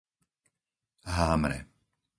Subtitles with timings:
[1.15, 1.57] Hámre